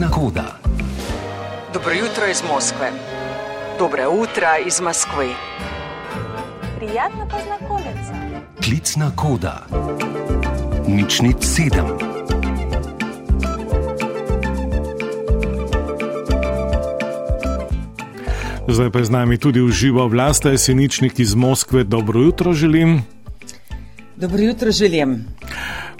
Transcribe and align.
Nočna 0.00 0.16
koda. 0.16 0.58
Dobro 1.72 1.92
jutro 1.92 2.26
iz 2.30 2.42
Moskve. 2.52 2.90
Dobro 3.78 4.02
jutro 4.02 4.46
iz 4.66 4.80
Moskve. 4.80 5.28
Prijazna 6.76 7.26
poznakolica. 7.30 8.14
Klicna 8.64 9.10
koda. 9.16 9.66
Nič 10.88 11.20
nič 11.20 11.36
sedem. 11.40 11.84
Zdaj 18.68 18.90
pa 18.90 18.98
je 18.98 19.04
z 19.04 19.10
nami 19.10 19.38
tudi 19.38 19.60
v 19.60 19.68
živo 19.68 20.08
vlasta 20.08 20.50
Jeseničnik 20.50 21.20
iz 21.20 21.34
Moskve. 21.34 21.84
Dobro 21.84 22.20
jutro 22.20 22.52
želim. 22.52 23.02
Dobro 24.16 24.40
jutro 24.42 24.72
želim. 24.72 25.24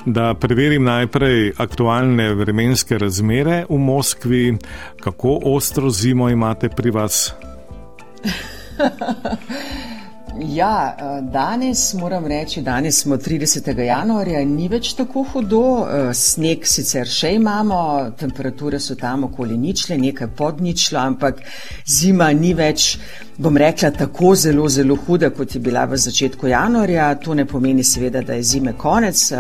Da 0.07 0.35
preverim 0.35 0.85
najprej 0.85 1.53
aktualne 1.59 2.35
vremenske 2.35 2.99
razmere 2.99 3.65
v 3.69 3.79
Moskvi, 3.79 4.57
kako 5.01 5.41
ostro 5.45 5.91
zimo 5.91 6.29
imate 6.31 6.69
pri 6.69 6.91
vas. 6.91 7.33
Ja, 10.39 10.97
eh, 10.99 11.23
danes 11.23 11.95
moram 11.95 12.27
reči, 12.27 12.63
danes 12.63 13.03
smo 13.03 13.17
30. 13.17 13.79
januarja 13.79 14.45
ni 14.45 14.69
več 14.69 14.95
tako 14.97 15.25
hudo. 15.33 15.63
Eh, 15.85 16.15
Sneg 16.15 16.65
sicer 16.67 17.07
še 17.07 17.35
imamo, 17.35 18.11
temperature 18.17 18.79
so 18.81 18.95
tam 18.95 19.25
okoli 19.25 19.59
ničle, 19.59 19.99
nekaj 19.99 20.31
pod 20.37 20.61
ničlo, 20.61 20.99
ampak 20.99 21.43
zima 21.87 22.31
ni 22.33 22.55
več, 22.55 22.99
bom 23.41 23.57
rekla, 23.57 23.91
tako 23.91 24.35
zelo, 24.35 24.69
zelo 24.69 24.97
huda, 24.97 25.31
kot 25.31 25.55
je 25.55 25.61
bila 25.61 25.85
v 25.85 25.97
začetku 25.97 26.47
januarja. 26.47 27.15
To 27.25 27.35
ne 27.35 27.45
pomeni 27.45 27.85
seveda, 27.85 28.23
da 28.23 28.35
je 28.37 28.43
zime 28.43 28.73
konec. 28.79 29.33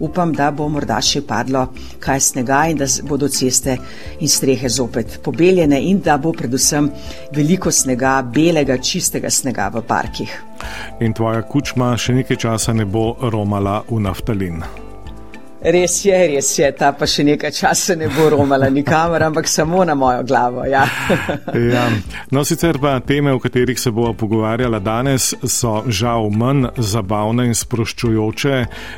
Upam, 0.00 0.32
da 0.32 0.50
bo 0.50 0.68
morda 0.68 1.00
še 1.04 1.22
padlo 1.28 1.66
kaj 2.00 2.20
snega 2.20 2.62
in 2.72 2.80
da 2.80 2.88
bodo 3.08 3.28
ceste 3.28 3.76
in 4.20 4.28
strehe 4.28 4.68
zopet 4.68 5.18
pobeljene 5.24 5.80
in 5.90 6.00
da 6.00 6.16
bo 6.18 6.32
predvsem 6.32 6.90
veliko 7.36 7.70
snega, 7.70 8.20
belega, 8.22 8.78
čistega 8.78 9.30
snega 9.30 9.68
v 9.74 9.84
parkih. 9.86 10.38
In 11.00 11.12
tvoja 11.12 11.42
kučma 11.42 11.92
še 11.98 12.16
nekaj 12.22 12.40
časa 12.46 12.72
ne 12.72 12.86
bo 12.86 13.12
romala 13.20 13.82
v 13.90 14.00
naftalin. 14.00 14.64
Res 15.62 16.04
je, 16.04 16.14
res 16.26 16.48
je, 16.58 16.66
ta 16.74 16.88
pa 16.98 17.06
še 17.06 17.22
nekaj 17.22 17.52
časa 17.54 17.94
ne 17.94 18.08
bo 18.10 18.26
romala 18.34 18.66
nikamor, 18.66 19.22
ampak 19.22 19.46
samo 19.46 19.84
na 19.86 19.94
mojo 19.94 20.24
glavo. 20.26 20.64
Ja. 20.66 20.82
Ja. 21.54 21.84
No, 22.34 22.42
sicer 22.42 22.80
pa 22.82 22.96
teme, 23.06 23.30
o 23.30 23.38
katerih 23.38 23.78
se 23.78 23.92
bomo 23.94 24.10
pogovarjala 24.18 24.80
danes, 24.82 25.30
so 25.46 25.84
žal 25.86 26.32
manj 26.34 26.66
zabavne 26.82 27.46
in 27.46 27.54
sproščujoče, 27.54 28.56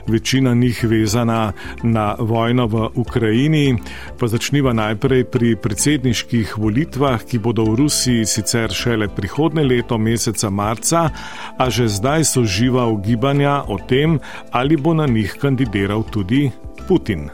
večina 0.08 0.54
njih 0.56 0.80
vezana 0.88 1.52
na 1.82 2.06
vojno 2.18 2.66
v 2.72 2.88
Ukrajini. 3.02 3.76
Pa 4.16 4.30
začniva 4.32 4.72
najprej 4.72 5.26
pri 5.28 5.52
predsedniških 5.60 6.56
volitvah, 6.56 7.28
ki 7.28 7.42
bodo 7.44 7.68
v 7.68 7.82
Rusiji 7.84 8.24
sicer 8.24 8.72
šele 8.72 9.10
prihodne 9.12 9.66
leto, 9.68 10.00
meseca 10.00 10.48
marca, 10.48 11.10
a 11.58 11.68
že 11.68 11.90
zdaj 11.92 12.24
so 12.24 12.48
živa 12.48 12.88
ugibanja 12.88 13.60
o 13.68 13.76
tem, 13.76 14.16
ali 14.48 14.80
bo 14.80 14.96
na 14.96 15.04
njih 15.10 15.36
kandidiral 15.42 16.08
tudi 16.08 16.53
Putin. 16.88 17.30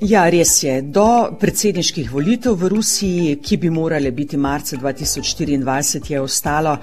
Ja, 0.00 0.24
res 0.28 0.56
je. 0.62 0.80
Do 0.82 1.36
predsedniških 1.40 2.08
volitev 2.12 2.56
v 2.58 2.68
Rusiji, 2.72 3.36
ki 3.38 3.56
bi 3.62 3.70
morale 3.70 4.10
biti 4.12 4.36
marca 4.36 4.76
2024, 4.76 6.10
je 6.12 6.20
ostalo 6.20 6.74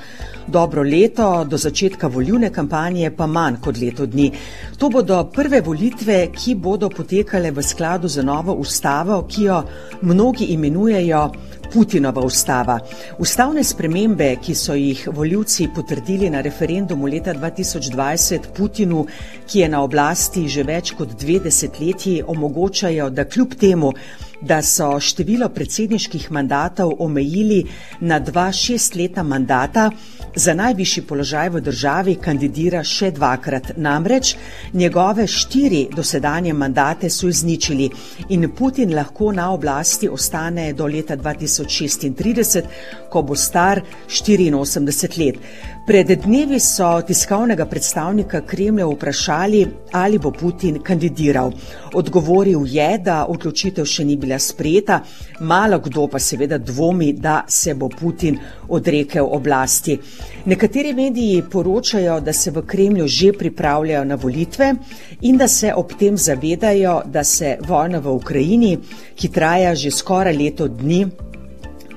dobro 0.48 0.84
leto, 0.84 1.44
do 1.44 1.58
začetka 1.58 2.08
volivne 2.08 2.50
kampanje 2.54 3.12
pa 3.12 3.28
manj 3.28 3.60
kot 3.62 3.82
leto 3.82 4.06
dni. 4.06 4.32
To 4.78 4.90
bodo 4.90 5.26
prve 5.34 5.62
volitve, 5.62 6.32
ki 6.32 6.56
bodo 6.56 6.90
potekale 6.90 7.52
v 7.52 7.64
skladu 7.64 8.08
z 8.08 8.24
novo 8.24 8.56
ustavo, 8.56 9.26
ki 9.28 9.44
jo 9.44 9.64
mnogi 10.02 10.54
imenujejo 10.56 11.26
Putinova 11.74 12.22
ustava. 12.22 12.80
Ustavne 13.20 13.64
spremembe, 13.64 14.36
ki 14.44 14.56
so 14.56 14.76
jih 14.76 15.06
voljivci 15.14 15.70
potrdili 15.76 16.30
na 16.30 16.42
referendumu 16.42 17.08
leta 17.08 17.34
2020 17.34 18.52
Putinu, 18.58 19.06
ki 19.48 19.60
je 19.60 19.70
na 19.70 19.84
oblasti 19.84 20.48
že 20.52 20.64
več 20.68 20.92
kot 20.98 21.16
dve 21.20 21.40
desetletji, 21.40 22.24
omogočajo, 22.28 23.10
da 23.10 23.26
kljub 23.26 23.56
temu, 23.60 23.94
da 24.42 24.62
so 24.62 25.00
število 25.00 25.50
predsedniških 25.50 26.32
mandatov 26.32 26.96
omejili 27.00 27.64
na 28.02 28.20
dva 28.20 28.52
šestletna 28.52 29.24
mandata, 29.24 29.92
za 30.36 30.54
najvišji 30.54 31.04
položaj 31.04 31.50
v 31.50 31.62
državi 31.62 32.16
kandidira 32.16 32.84
še 32.84 33.12
dvakrat. 33.12 33.72
Namreč 33.78 34.36
njegove 34.74 35.28
štiri 35.28 35.88
dosedanje 35.96 36.54
mandate 36.54 37.10
so 37.10 37.28
izničili 37.28 37.90
in 38.30 38.50
Putin 38.56 38.96
lahko 38.96 39.32
na 39.32 39.52
oblasti 39.52 40.10
ostane 40.10 40.74
do 40.74 40.88
leta 40.88 41.18
2036, 41.18 42.62
ko 43.10 43.22
bo 43.22 43.36
star 43.36 43.82
84 44.08 45.20
let. 45.26 45.40
Pred 45.82 46.12
dnevi 46.24 46.60
so 46.60 47.02
tiskovnega 47.02 47.66
predstavnika 47.66 48.42
Kremlja 48.46 48.86
vprašali, 48.86 49.66
ali 49.92 50.20
bo 50.20 50.32
Putin 50.32 50.78
kandidiral. 50.84 51.52
Odgovoril 51.94 52.68
je, 52.70 52.98
da 53.02 53.26
odločitev 53.26 53.86
še 53.90 54.06
ni 54.06 54.16
bila 54.16 54.38
sprejeta, 54.40 55.00
malo 55.40 55.80
kdo 55.82 56.06
pa 56.08 56.20
seveda 56.20 56.58
dvomi, 56.58 57.14
da 57.14 57.42
se 57.50 57.74
bo 57.74 57.90
Putin 57.90 58.38
odrekel 58.70 59.26
oblasti. 59.26 59.98
Nekateri 60.46 60.94
mediji 60.94 61.44
poročajo, 61.52 62.20
da 62.20 62.34
se 62.34 62.52
v 62.52 62.66
Kremlju 62.66 63.08
že 63.08 63.34
pripravljajo 63.34 64.06
na 64.06 64.16
volitve 64.16 64.74
in 65.22 65.38
da 65.38 65.48
se 65.48 65.74
ob 65.74 65.94
tem 66.00 66.18
zavedajo, 66.18 67.02
da 67.06 67.24
se 67.24 67.58
vojna 67.68 68.00
v 68.00 68.16
Ukrajini, 68.16 68.78
ki 69.16 69.28
traja 69.30 69.76
že 69.76 69.92
skoraj 69.92 70.38
leto 70.38 70.68
dni, 70.68 71.06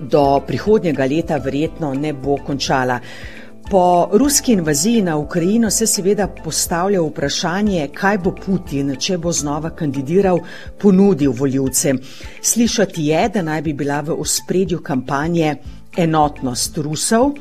do 0.01 0.41
prihodnjega 0.47 1.07
leta 1.07 1.37
verjetno 1.37 1.95
ne 1.95 2.13
bo 2.13 2.37
končala. 2.47 3.01
Po 3.71 4.09
ruski 4.13 4.53
invaziji 4.53 5.03
na 5.03 5.17
Ukrajino 5.17 5.71
se 5.71 5.87
seveda 5.87 6.29
postavlja 6.29 7.01
vprašanje, 7.01 7.89
kaj 7.95 8.19
bo 8.19 8.35
Putin, 8.37 8.93
če 9.01 9.17
bo 9.19 9.33
znova 9.33 9.71
kandidiral, 9.71 10.41
ponudil 10.79 11.33
voljivcem. 11.33 11.99
Slišati 12.43 13.07
je, 13.07 13.29
da 13.29 13.43
naj 13.43 13.63
bi 13.63 13.73
bila 13.73 14.01
v 14.01 14.19
ospredju 14.21 14.83
kampanje 14.83 15.57
enotnost 15.97 16.77
Rusov. 16.79 17.33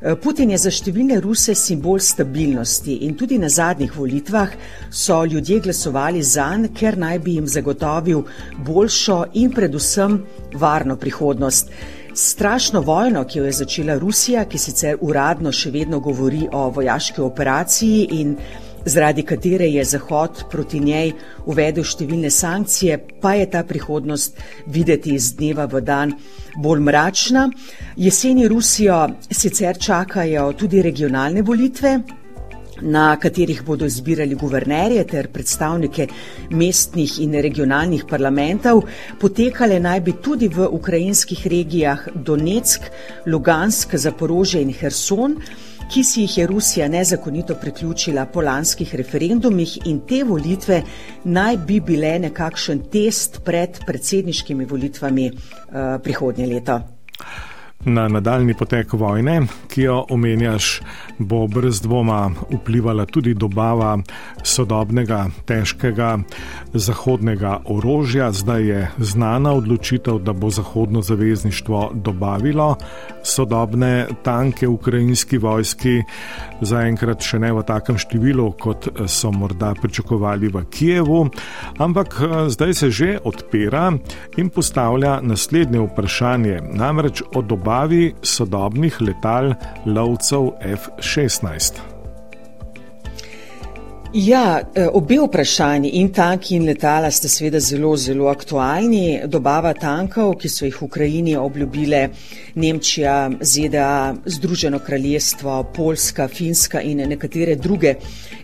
Putin 0.00 0.48
je 0.54 0.56
za 0.56 0.70
številne 0.72 1.18
Ruse 1.20 1.52
simbol 1.52 1.98
stabilnosti 2.00 3.02
in 3.04 3.18
tudi 3.20 3.36
na 3.36 3.50
zadnjih 3.52 3.92
volitvah 3.92 4.54
so 4.88 5.18
ljudje 5.28 5.58
glasovali 5.66 6.22
zanj, 6.24 6.70
ker 6.72 6.96
naj 6.96 7.18
bi 7.20 7.34
jim 7.36 7.44
zagotovil 7.44 8.22
boljšo 8.64 9.18
in 9.42 9.52
predvsem 9.52 10.16
varno 10.56 10.96
prihodnost. 10.96 11.68
Strašno 12.16 12.80
vojno, 12.80 13.26
ki 13.28 13.38
jo 13.38 13.44
je 13.44 13.52
začela 13.60 13.98
Rusija, 14.00 14.46
ki 14.48 14.58
sicer 14.58 14.96
uradno 15.04 15.52
še 15.52 15.70
vedno 15.70 16.00
govori 16.00 16.48
o 16.48 16.70
vojaški 16.72 17.20
operaciji 17.20 18.08
in 18.22 18.34
zaradi 18.84 19.22
katere 19.22 19.68
je 19.68 19.84
Zahod 19.84 20.44
proti 20.50 20.80
njej 20.80 21.12
uvedel 21.46 21.84
številne 21.84 22.30
sankcije, 22.30 22.98
pa 23.20 23.34
je 23.34 23.50
ta 23.50 23.64
prihodnost 23.64 24.40
videti 24.66 25.14
iz 25.14 25.34
dneva 25.36 25.66
v 25.66 25.82
dan 25.84 26.14
bolj 26.56 26.80
mračna. 26.80 27.48
Jeseni 27.96 28.48
Rusijo 28.48 29.02
sicer 29.30 29.78
čakajo 29.78 30.52
tudi 30.52 30.82
regionalne 30.82 31.42
volitve, 31.42 31.98
na 32.80 33.16
katerih 33.20 33.62
bodo 33.64 33.84
izbirali 33.84 34.34
guvernerje 34.34 35.04
ter 35.04 35.28
predstavnike 35.28 36.06
mestnih 36.50 37.18
in 37.20 37.34
regionalnih 37.42 38.06
parlamentov. 38.08 38.84
Potekale 39.20 39.80
naj 39.80 40.00
bi 40.00 40.14
tudi 40.22 40.48
v 40.48 40.64
ukrajinskih 40.64 41.46
regijah 41.46 42.08
Donetsk, 42.14 42.88
Lugansk, 43.26 43.96
Zaporožje 43.96 44.62
in 44.62 44.72
Herson 44.72 45.36
ki 45.90 46.04
si 46.04 46.20
jih 46.22 46.38
je 46.38 46.46
Rusija 46.46 46.88
nezakonito 46.88 47.54
priključila 47.54 48.26
po 48.26 48.40
lanskih 48.40 48.94
referendumih 48.94 49.78
in 49.90 50.00
te 50.06 50.22
volitve 50.24 50.82
naj 51.24 51.56
bi 51.66 51.80
bile 51.80 52.12
nekakšen 52.18 52.84
test 52.92 53.40
pred 53.44 53.80
predsedniškimi 53.86 54.64
volitvami 54.64 55.26
uh, 55.30 55.98
prihodnje 56.02 56.46
leto. 56.46 56.80
Na 57.84 58.08
nadaljni 58.08 58.52
potek 58.54 58.92
vojne, 58.92 59.46
ki 59.72 59.82
jo 59.82 59.94
omenjaš, 60.12 60.82
bo 61.18 61.46
brez 61.48 61.78
dvoma 61.80 62.30
vplivala 62.50 63.06
tudi 63.08 63.32
dobava 63.34 63.94
sodobnega, 64.44 65.22
težkega 65.48 66.18
zahodnega 66.74 67.54
orožja. 67.64 68.28
Zdaj 68.36 68.66
je 68.68 68.90
znana 68.98 69.54
odločitev, 69.56 70.18
da 70.18 70.32
bo 70.32 70.50
Zahodno 70.50 71.00
zavezništvo 71.02 71.90
dobavilo 71.94 72.76
sodobne 73.22 74.06
tanke 74.22 74.68
ukrajinski 74.68 75.38
vojski, 75.38 76.02
zaenkrat 76.60 77.24
še 77.24 77.40
ne 77.40 77.52
v 77.52 77.64
takem 77.64 77.96
številu, 77.96 78.50
kot 78.60 78.90
so 79.08 79.32
morda 79.32 79.72
pričakovali 79.80 80.52
v 80.52 80.64
Kijevu, 80.70 81.22
ampak 81.78 82.20
zdaj 82.48 82.74
se 82.74 82.90
že 82.90 83.10
odpira 83.24 83.88
in 84.36 84.50
postavlja 84.50 85.20
naslednje 85.22 85.80
vprašanje, 85.80 86.60
namreč 86.76 87.22
o 87.34 87.42
dobavi 87.42 87.69
dobavi 87.70 88.14
sodobnih 88.22 88.96
letal 89.00 89.54
lovcev 89.86 90.50
F-16. 90.60 91.72
Ja, 94.12 94.60
eh, 94.74 94.88
obe 94.92 95.20
vprašanji 95.22 95.88
in 95.88 96.08
tanki 96.12 96.56
in 96.56 96.64
letala 96.66 97.10
sta 97.10 97.28
seveda 97.28 97.60
zelo, 97.60 97.96
zelo 97.96 98.26
aktualni. 98.26 99.20
Dobava 99.26 99.70
tankov, 99.74 100.34
ki 100.42 100.48
so 100.48 100.64
jih 100.66 100.80
v 100.80 100.84
Ukrajini 100.84 101.36
obljubile 101.36 102.08
Nemčija, 102.54 103.30
ZDA, 103.40 104.14
Združeno 104.24 104.78
kraljestvo, 104.78 105.62
Poljska, 105.76 106.28
Finska 106.28 106.80
in 106.80 106.98
nekatere 107.08 107.54
druge 107.56 107.94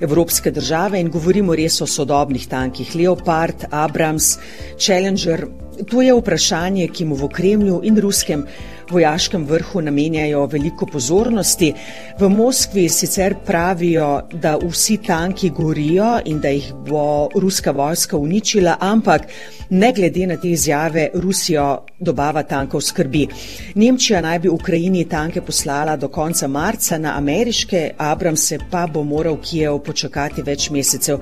evropske 0.00 0.50
države 0.50 1.00
in 1.00 1.10
govorimo 1.10 1.54
res 1.54 1.80
o 1.80 1.86
sodobnih 1.86 2.46
tankih 2.48 2.94
Leopard, 2.96 3.64
Abrams, 3.70 4.38
Challenger. 4.78 5.46
To 5.90 6.02
je 6.02 6.14
vprašanje, 6.14 6.88
ki 6.88 7.04
mu 7.04 7.14
v 7.14 7.28
Kremlju 7.28 7.80
in 7.84 8.00
ruskem 8.00 8.46
vojaškem 8.90 9.44
vrhu 9.44 9.80
namenjajo 9.80 10.46
veliko 10.46 10.86
pozornosti. 10.86 11.72
V 12.18 12.28
Moskvi 12.28 12.88
sicer 12.88 13.34
pravijo, 13.46 14.22
da 14.32 14.56
vsi 14.62 14.96
tanki 15.06 15.50
gorijo 15.50 16.20
in 16.24 16.40
da 16.40 16.48
jih 16.48 16.72
bo 16.86 17.28
ruska 17.34 17.70
vojska 17.70 18.16
uničila, 18.16 18.76
ampak 18.80 19.26
ne 19.70 19.92
glede 19.92 20.26
na 20.26 20.36
te 20.36 20.50
izjave 20.50 21.08
Rusijo 21.14 21.84
dobava 21.98 22.42
tankov 22.42 22.80
skrbi. 22.80 23.26
Nemčija 23.74 24.05
naj 24.10 24.38
bi 24.38 24.48
Ukrajini 24.48 25.04
tanke 25.04 25.40
poslala 25.40 25.96
do 25.96 26.08
konca 26.08 26.48
marca, 26.48 26.98
na 26.98 27.16
ameriške 27.18 27.90
Abramse 27.98 28.58
pa 28.70 28.86
bo 28.86 29.02
moral 29.02 29.36
Kijev 29.42 29.78
počakati 29.78 30.42
več 30.42 30.70
mesecev. 30.70 31.18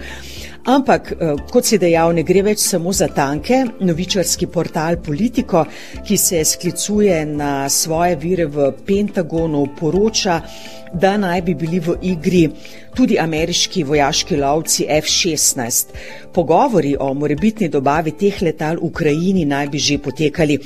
Ampak, 0.65 1.13
eh, 1.13 1.35
kot 1.51 1.65
si 1.65 1.79
dejal, 1.79 2.15
ne 2.15 2.23
gre 2.23 2.43
več 2.43 2.59
samo 2.59 2.93
za 2.93 3.09
tanke. 3.09 3.65
Novičarski 3.81 4.47
portal 4.47 4.97
Politico, 4.97 5.65
ki 6.07 6.17
se 6.17 6.45
sklicuje 6.45 7.27
na 7.27 7.69
svoje 7.69 8.17
vire 8.17 8.47
v 8.47 8.73
Pentagonu, 8.87 9.67
poroča, 9.81 10.41
da 10.95 11.17
naj 11.17 11.43
bi 11.43 11.55
bili 11.55 11.81
v 11.81 11.97
igri 12.03 12.49
tudi 12.95 13.19
ameriški 13.19 13.83
vojaški 13.85 14.37
lovci 14.37 14.87
F-16. 14.89 15.87
Pogovori 16.35 16.95
o 17.01 17.13
morebitni 17.15 17.69
dobavi 17.69 18.13
teh 18.19 18.43
letal 18.43 18.79
v 18.79 18.87
Ukrajini 18.87 19.45
naj 19.45 19.69
bi 19.69 19.79
že 19.79 19.99
potekali. 19.99 20.59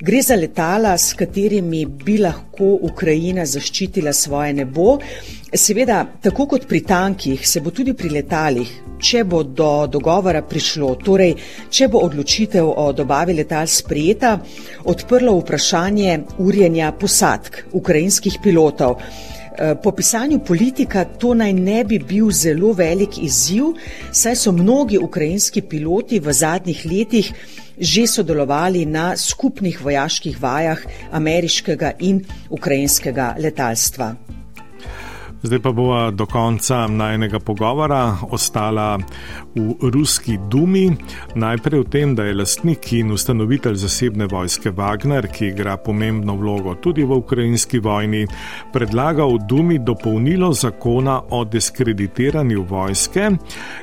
Gre 0.00 0.22
za 0.22 0.34
letala, 0.34 0.96
s 0.98 1.14
katerimi 1.14 1.86
bi 1.86 2.18
lahko 2.18 2.78
Ukrajina 2.82 3.46
zaščitila 3.46 4.12
svoje 4.12 4.52
nebo. 4.52 4.98
Seveda, 5.54 6.04
tako 6.22 6.46
kot 6.46 6.66
pri 6.66 6.80
tankih, 6.80 7.46
se 7.48 7.60
bo 7.60 7.70
tudi 7.70 7.94
pri 7.94 8.10
letalih, 8.10 8.70
če 8.98 9.24
bo 9.24 9.42
do 9.42 9.86
dogovora 9.86 10.42
prišlo, 10.42 10.96
torej 11.04 11.36
če 11.70 11.88
bo 11.88 12.02
odločitev 12.06 12.66
o 12.66 12.90
dobavi 12.92 13.36
letal 13.38 13.66
sprejeta, 13.70 14.36
odprlo 14.84 15.36
vprašanje 15.38 16.18
urjenja 16.42 16.92
posadk 16.98 17.62
ukrajinskih 17.72 18.40
pilotov. 18.42 19.00
Eh, 19.58 19.74
po 19.82 19.92
pisanju 19.92 20.38
politika 20.38 21.04
to 21.04 21.34
naj 21.34 21.52
ne 21.52 21.84
bi 21.84 21.98
bil 21.98 22.28
zelo 22.30 22.72
velik 22.76 23.16
izziv, 23.22 23.64
saj 24.12 24.36
so 24.36 24.52
mnogi 24.52 24.98
ukrajinski 24.98 25.62
piloti 25.62 26.20
v 26.20 26.32
zadnjih 26.32 26.82
letih 26.84 27.32
že 27.78 28.06
sodelovali 28.06 28.86
na 28.86 29.16
skupnih 29.16 29.80
vojaških 29.84 30.42
vajah 30.42 30.80
ameriškega 31.12 31.92
in 32.00 32.24
ukrajinskega 32.50 33.34
letalstva. 33.38 34.14
Zdaj 35.42 35.58
pa 35.62 35.72
bova 35.72 36.10
do 36.10 36.26
konca 36.26 36.86
najnega 36.86 37.38
pogovora 37.38 38.16
ostala 38.30 38.98
v 39.54 39.90
ruski 39.92 40.38
dumi. 40.50 40.90
Najprej 41.34 41.80
o 41.80 41.84
tem, 41.84 42.14
da 42.14 42.24
je 42.24 42.34
lastnik 42.34 42.92
in 42.92 43.12
ustanovitelj 43.12 43.76
zasebne 43.76 44.26
vojske 44.26 44.70
Wagner, 44.70 45.28
ki 45.28 45.50
igra 45.52 45.76
pomembno 45.76 46.36
vlogo 46.36 46.74
tudi 46.74 47.04
v 47.04 47.20
ukrajinski 47.20 47.78
vojni, 47.78 48.26
predlagal 48.72 49.36
v 49.36 49.46
dumi 49.48 49.78
dopolnilo 49.78 50.52
zakona 50.52 51.20
o 51.30 51.44
diskreditiranju 51.44 52.64
vojske 52.64 53.30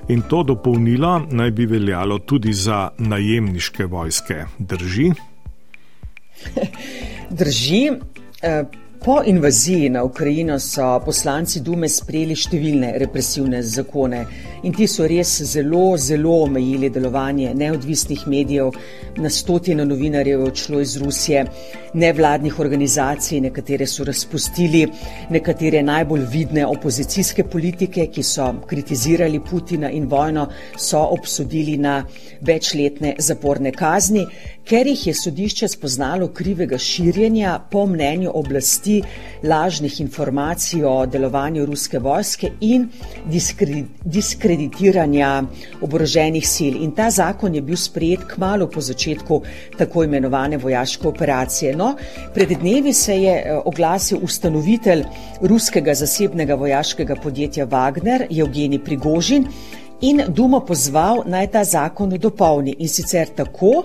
in 0.10 0.22
to 0.30 0.44
dopolnilo 0.44 1.20
naj 1.32 1.52
bi 1.52 1.66
veljalo 1.66 2.20
tudi 2.20 2.54
za 2.54 2.90
najemniške 2.98 3.86
vojske. 3.86 4.46
Drži? 4.60 5.12
Drži. 7.40 7.90
Uh... 8.42 8.83
Po 9.06 9.22
invaziji 9.26 9.90
na 9.90 10.04
Ukrajino 10.04 10.60
so 10.60 10.86
poslanci 11.04 11.60
Dume 11.60 11.90
sprejeli 11.92 12.38
številne 12.40 12.94
represivne 13.02 13.60
zakone 13.60 14.22
in 14.64 14.72
ti 14.72 14.88
so 14.88 15.04
res 15.12 15.34
zelo, 15.44 15.98
zelo 16.00 16.38
omejili 16.46 16.88
delovanje 16.88 17.52
neodvisnih 17.52 18.24
medijev. 18.32 18.72
Na 19.20 19.30
stotine 19.30 19.84
novinarjev 19.86 20.40
je 20.40 20.46
odšlo 20.48 20.80
iz 20.80 20.96
Rusije, 21.02 21.44
nevladnih 22.00 22.56
organizacij, 22.64 23.42
nekatere 23.44 23.86
so 23.92 24.08
razpustili, 24.08 24.86
nekatere 25.36 25.84
najbolj 25.84 26.24
vidne 26.32 26.64
opozicijske 26.66 27.44
politike, 27.44 28.08
ki 28.08 28.24
so 28.24 28.48
kritizirali 28.72 29.44
Putina 29.44 29.92
in 29.92 30.08
vojno, 30.08 30.48
so 30.80 31.04
obsodili 31.12 31.76
na 31.78 32.00
večletne 32.40 33.18
zaporne 33.20 33.76
kazni 33.76 34.24
ker 34.64 34.88
jih 34.88 35.08
je 35.08 35.14
sodišče 35.14 35.68
spoznalo 35.68 36.28
krivega 36.28 36.78
širjenja 36.78 37.60
po 37.72 37.86
mnenju 37.86 38.32
oblasti 38.34 38.93
lažnih 39.44 40.00
informacij 40.02 40.84
o 40.84 41.06
delovanju 41.06 41.66
ruske 41.66 42.00
vojske 42.00 42.52
in 42.62 42.88
diskreditiranja 44.06 45.44
oboroženih 45.82 46.48
sil. 46.56 46.80
In 46.84 46.92
ta 46.92 47.10
zakon 47.12 47.56
je 47.56 47.62
bil 47.62 47.78
sprejet 47.78 48.26
kmalo 48.36 48.68
po 48.68 48.82
začetku 48.82 49.42
tako 49.78 50.04
imenovane 50.04 50.58
vojaške 50.58 51.08
operacije. 51.08 51.76
No, 51.76 51.96
pred 52.34 52.50
dnevi 52.60 52.94
se 52.94 53.18
je 53.22 53.36
eh, 53.38 53.62
oglasil 53.66 54.20
ustanovitelj 54.24 55.04
ruskega 55.42 55.94
zasebnega 55.94 56.56
vojaškega 56.56 57.16
podjetja 57.16 57.66
Wagner, 57.66 58.28
Evgeni 58.30 58.80
Prigožin, 58.80 59.48
in 60.04 60.22
Dumo 60.28 60.60
pozval 60.66 61.24
naj 61.26 61.48
ta 61.52 61.64
zakon 61.64 62.12
dopolni 62.20 62.76
in 62.80 62.90
sicer 62.90 63.30
tako, 63.36 63.84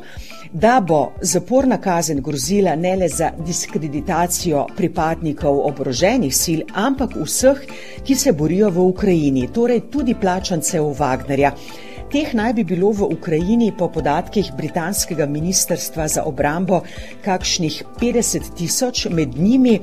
da 0.52 0.80
bo 0.80 1.12
zaporna 1.22 1.80
kazen 1.80 2.20
grozila 2.22 2.76
ne 2.76 2.96
le 2.96 3.08
za 3.08 3.30
diskreditacijo 3.46 4.66
pripadnikov 4.76 5.60
oboroženih 5.66 6.36
sil, 6.42 6.60
ampak 6.74 7.16
vseh, 7.16 7.60
ki 8.04 8.14
se 8.14 8.32
borijo 8.32 8.70
v 8.70 8.78
Ukrajini, 8.78 9.48
torej 9.52 9.80
tudi 9.90 10.14
plačancev 10.14 10.84
Wagnerja. 10.98 11.52
Teh 12.08 12.30
naj 12.32 12.54
bi 12.56 12.62
bilo 12.64 12.88
v 12.96 13.04
Ukrajini 13.12 13.68
po 13.78 13.90
podatkih 13.92 14.46
britanskega 14.56 15.26
ministrstva 15.28 16.08
za 16.08 16.22
obrambo 16.24 16.80
kakšnih 17.20 17.82
50 18.00 18.46
tisoč, 18.56 19.06
med 19.12 19.36
njimi 19.36 19.74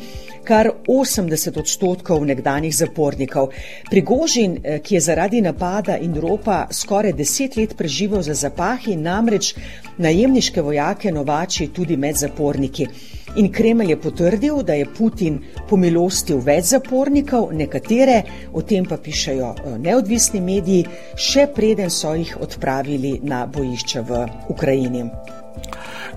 kar 0.42 0.72
80 0.88 1.60
odstotkov 1.60 2.26
nekdanjih 2.26 2.74
zapornikov. 2.76 3.52
Prigožin, 3.92 4.58
eh, 4.58 4.80
ki 4.80 4.96
je 4.96 5.02
zaradi 5.02 5.42
napada 5.42 5.98
in 5.98 6.16
ropa 6.16 6.68
skoraj 6.72 7.14
deset 7.14 7.58
let 7.58 7.78
preživel 7.78 8.22
za 8.22 8.34
zapahi, 8.34 8.96
namreč 8.96 9.54
najemniške 9.98 10.62
vojake 10.62 11.12
novači 11.12 11.68
tudi 11.68 11.98
med 11.98 12.16
zaporniki. 12.16 12.88
In 13.36 13.52
Kremelj 13.52 13.90
je 13.90 14.00
potrdil, 14.00 14.62
da 14.64 14.74
je 14.74 14.86
Putin 14.98 15.40
pomilostil 15.70 16.40
več 16.40 16.72
zapornikov, 16.72 17.50
nekatere, 17.52 18.22
o 18.56 18.64
tem 18.64 18.88
pa 18.88 18.98
pišajo 18.98 19.54
eh, 19.56 19.78
neodvisni 19.88 20.42
mediji, 20.42 20.86
še 21.20 21.50
preden 21.56 21.92
so 21.92 22.16
jih 22.16 22.38
odpravili 22.40 23.20
na 23.24 23.46
bojišče 23.46 24.06
v 24.08 24.28
Ukrajini. 24.56 25.10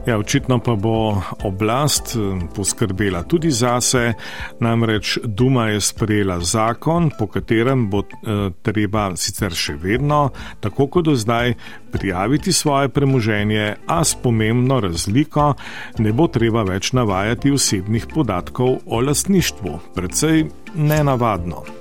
Ja, 0.07 0.19
očitno 0.19 0.59
pa 0.59 0.75
bo 0.75 1.23
oblast 1.45 2.17
eh, 2.17 2.47
poskrbela 2.55 3.23
tudi 3.23 3.51
zase, 3.51 4.13
namreč 4.61 5.19
Duma 5.25 5.69
je 5.69 5.81
sprejela 5.81 6.41
zakon, 6.41 7.11
po 7.19 7.27
katerem 7.27 7.89
bo 7.91 8.01
eh, 8.01 8.51
treba 8.63 9.11
sicer 9.17 9.53
še 9.55 9.77
vedno, 9.83 10.31
tako 10.61 10.87
kot 10.87 11.11
do 11.11 11.17
zdaj, 11.19 11.55
prijaviti 11.93 12.53
svoje 12.53 12.89
premoženje, 12.89 13.75
a 13.87 14.05
s 14.05 14.15
pomembno 14.23 14.81
razliko 14.81 15.55
ne 15.99 16.13
bo 16.13 16.29
treba 16.29 16.63
več 16.63 16.93
navajati 16.93 17.53
osebnih 17.53 18.07
podatkov 18.15 18.79
o 18.87 19.01
lastništvu. 19.01 19.79
Predvsej 19.95 20.47
nenavadno. 20.75 21.78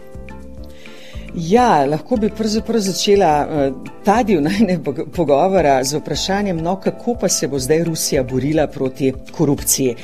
Ja, 1.38 1.86
lahko 1.86 2.18
bi 2.18 2.30
pravzaprav 2.34 2.82
začela 2.82 3.32
uh, 3.46 3.92
ta 4.06 4.24
del 4.26 4.42
najnega 4.50 5.06
pogovora 5.14 5.84
z 5.84 6.00
vprašanjem, 6.02 6.58
no, 6.58 6.80
kako 6.82 7.14
pa 7.22 7.30
se 7.30 7.48
bo 7.48 7.60
zdaj 7.60 7.84
Rusija 7.84 8.24
borila 8.24 8.68
proti 8.68 9.14
korupciji. 9.32 9.96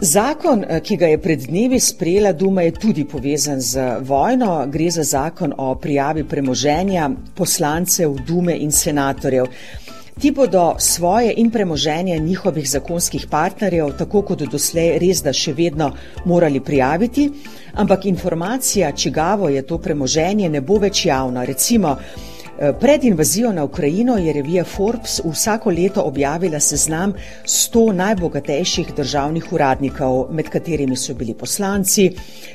Zakon, 0.00 0.64
eh, 0.68 0.80
ki 0.80 0.96
ga 0.96 1.06
je 1.06 1.18
pred 1.18 1.46
dnevi 1.48 1.80
sprejela 1.80 2.32
Duma, 2.32 2.62
je 2.62 2.72
tudi 2.72 3.04
povezan 3.08 3.60
z 3.60 3.86
vojno. 4.04 4.66
Gre 4.68 4.90
za 4.90 5.02
zakon 5.02 5.54
o 5.56 5.74
prijavi 5.74 6.24
premoženja 6.24 7.10
poslancev 7.34 8.18
Dume 8.26 8.58
in 8.60 8.72
senatorjev. 8.72 9.46
Ti 10.20 10.30
bodo 10.30 10.76
svoje 10.78 11.34
in 11.36 11.50
premoženje 11.50 12.18
njihovih 12.18 12.70
zakonskih 12.70 13.26
partnerjev, 13.30 13.90
tako 13.98 14.22
kot 14.22 14.42
doslej, 14.48 14.94
res 14.98 15.20
da 15.20 15.34
še 15.36 15.52
vedno 15.52 15.90
morali 16.24 16.60
prijaviti, 16.64 17.26
ampak 17.74 18.06
informacija, 18.08 18.94
čigavo 18.96 19.50
je 19.52 19.62
to 19.62 19.76
premoženje, 19.78 20.48
ne 20.48 20.60
bo 20.60 20.78
več 20.80 21.04
javna. 21.04 21.44
Recimo, 21.44 21.98
Pred 22.56 23.04
invazijo 23.04 23.52
na 23.52 23.64
Ukrajino 23.64 24.16
je 24.16 24.32
revija 24.32 24.64
Forbes 24.64 25.20
vsako 25.24 25.70
leto 25.70 26.02
objavila 26.02 26.60
seznam 26.60 27.12
100 27.44 27.92
najbogatejših 27.92 28.94
državnih 28.96 29.52
uradnikov, 29.52 30.26
med 30.30 30.48
katerimi 30.48 30.96
so 30.96 31.14
bili 31.14 31.34
poslanci, 31.34 32.10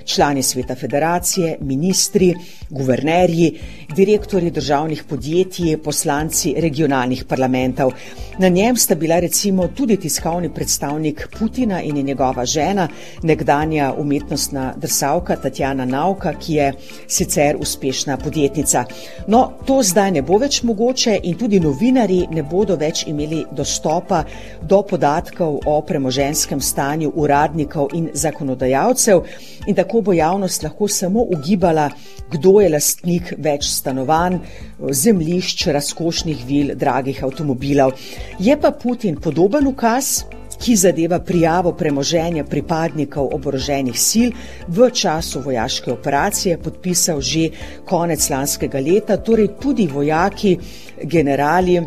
člani 0.05 0.43
sveta 0.43 0.75
federacije, 0.75 1.58
ministri, 1.62 2.34
guvernerji, 2.70 3.60
direktori 3.96 4.51
državnih 4.51 5.03
podjetij, 5.03 5.77
poslanci 5.77 6.55
regionalnih 6.58 7.24
parlamentov. 7.25 7.91
Na 8.39 8.50
njem 8.50 8.77
sta 8.77 8.96
bila 8.96 9.20
recimo 9.20 9.67
tudi 9.67 9.98
tiskovni 9.98 10.50
predstavnik 10.53 11.27
Putina 11.39 11.81
in 11.81 11.96
njegova 12.05 12.46
žena, 12.46 12.88
nekdanja 13.24 13.93
umetnostna 13.98 14.74
drsavka 14.77 15.36
Tatjana 15.36 15.86
Nauka, 15.86 16.34
ki 16.34 16.53
je 16.53 16.74
sicer 17.08 17.55
uspešna 17.60 18.17
podjetnica. 18.17 18.86
No, 19.27 19.51
to 19.65 19.84
zdaj 19.92 20.12
ne 20.16 20.22
bo 20.24 20.38
več 20.40 20.62
mogoče 20.64 21.18
in 21.28 21.36
tudi 21.36 21.60
novinari 21.60 22.22
ne 22.32 22.44
bodo 22.48 22.78
več 22.80 23.04
imeli 23.12 23.42
dostopa 23.52 24.22
do 24.64 24.82
podatkov 24.88 25.58
o 25.68 25.74
premoženskem 25.84 26.62
stanju 26.64 27.12
uradnikov 27.20 27.92
in 27.98 28.08
zakonodajalcev 28.14 29.24
in 29.68 29.76
tako 29.76 30.02
bo 30.02 30.16
javnost 30.16 30.64
lahko 30.64 30.88
samo 30.88 31.26
ugibala, 31.36 31.90
kdo 32.32 32.60
je 32.62 32.70
lastnik 32.72 33.34
več 33.38 33.68
stanovanj, 33.68 34.40
zemlišč, 34.80 35.68
razkošnih 35.76 36.46
vil, 36.48 36.76
dragih 36.76 37.24
avtomobilov. 37.28 37.98
Je 38.40 38.56
pa 38.58 38.72
Putin 38.72 39.20
podoben 39.20 39.68
ukaz, 39.68 40.22
ki 40.62 40.75
zadeva 40.75 41.20
prijavo 41.20 41.74
premoženja 41.74 42.44
pripadnikov 42.46 43.34
oboroženih 43.34 43.98
sil 44.08 44.30
v 44.68 44.89
času 44.94 45.41
vojaške 45.41 45.91
operacije, 45.91 46.58
podpisal 46.58 47.22
že 47.22 47.50
konec 47.86 48.30
lanskega 48.30 48.80
leta, 48.80 49.18
torej 49.18 49.56
tudi 49.60 49.88
vojaki, 49.88 50.58
generali 51.03 51.82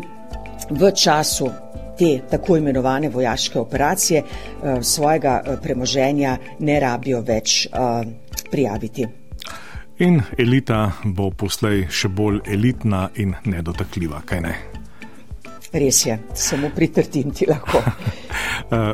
v 0.69 0.91
času 0.91 1.49
te 1.97 2.19
tako 2.29 2.57
imenovane 2.57 3.09
vojaške 3.09 3.59
operacije 3.59 4.19
eh, 4.19 4.83
svojega 4.83 5.41
eh, 5.45 5.57
premoženja 5.63 6.37
ne 6.59 6.79
rabijo 6.79 7.21
več 7.21 7.65
eh, 7.65 8.03
prijaviti. 8.51 9.07
In 9.99 10.19
elita 10.37 10.91
bo 11.05 11.29
poslej 11.31 11.85
še 11.87 12.09
bolj 12.11 12.41
elitna 12.51 13.09
in 13.15 13.31
nedotakljiva, 13.45 14.19
kaj 14.27 14.41
ne? 14.43 14.55
Res 15.71 16.05
je, 16.05 16.19
samo 16.33 16.69
pritrdim 16.75 17.31
ti 17.31 17.47
lahko. 17.47 17.79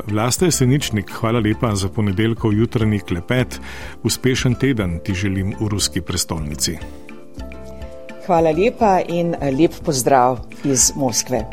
Vlasta 0.06 0.44
Jeseničnik, 0.44 1.10
hvala 1.20 1.40
lepa 1.40 1.74
za 1.74 1.88
ponedeljkov 1.88 2.52
jutranji 2.52 3.00
klepet. 3.00 3.60
Uspešen 4.02 4.54
teden 4.54 4.98
ti 5.04 5.14
želim 5.14 5.54
v 5.60 5.68
ruski 5.68 6.00
prestolnici. 6.00 6.78
Hvala 8.26 8.50
lepa 8.50 9.00
in 9.08 9.34
lep 9.58 9.72
pozdrav 9.84 10.38
iz 10.64 10.92
Moskve. 10.96 11.44